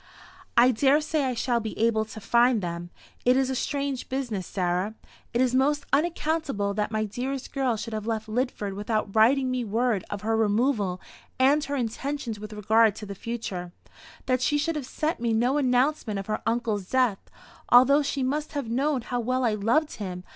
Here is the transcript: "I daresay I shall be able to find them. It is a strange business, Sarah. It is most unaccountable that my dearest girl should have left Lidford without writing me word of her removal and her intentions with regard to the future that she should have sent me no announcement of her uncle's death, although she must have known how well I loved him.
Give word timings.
"I 0.57 0.71
daresay 0.71 1.25
I 1.25 1.35
shall 1.35 1.59
be 1.59 1.77
able 1.77 2.05
to 2.05 2.19
find 2.19 2.63
them. 2.63 2.89
It 3.23 3.37
is 3.37 3.51
a 3.51 3.55
strange 3.55 4.09
business, 4.09 4.47
Sarah. 4.47 4.95
It 5.31 5.41
is 5.41 5.53
most 5.53 5.85
unaccountable 5.93 6.73
that 6.73 6.89
my 6.89 7.05
dearest 7.05 7.53
girl 7.53 7.77
should 7.77 7.93
have 7.93 8.07
left 8.07 8.27
Lidford 8.27 8.73
without 8.73 9.15
writing 9.15 9.51
me 9.51 9.63
word 9.63 10.03
of 10.09 10.21
her 10.21 10.35
removal 10.35 10.99
and 11.37 11.63
her 11.65 11.75
intentions 11.75 12.39
with 12.39 12.51
regard 12.51 12.95
to 12.95 13.05
the 13.05 13.13
future 13.13 13.73
that 14.25 14.41
she 14.41 14.57
should 14.57 14.75
have 14.75 14.87
sent 14.87 15.19
me 15.19 15.33
no 15.33 15.59
announcement 15.59 16.17
of 16.17 16.25
her 16.25 16.41
uncle's 16.47 16.89
death, 16.89 17.19
although 17.69 18.01
she 18.01 18.23
must 18.23 18.53
have 18.53 18.71
known 18.71 19.01
how 19.01 19.19
well 19.19 19.45
I 19.45 19.53
loved 19.53 19.97
him. 19.97 20.23